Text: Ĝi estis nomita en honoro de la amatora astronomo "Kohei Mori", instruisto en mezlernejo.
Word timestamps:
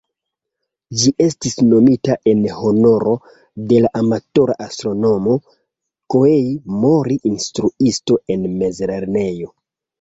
Ĝi 1.01 1.11
estis 1.25 1.57
nomita 1.73 2.15
en 2.31 2.41
honoro 2.61 3.13
de 3.73 3.83
la 3.85 3.93
amatora 4.01 4.57
astronomo 4.71 5.37
"Kohei 6.17 6.51
Mori", 6.83 7.21
instruisto 7.35 8.23
en 8.39 8.53
mezlernejo. 8.59 9.57